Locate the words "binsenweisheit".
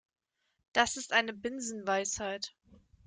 1.31-2.55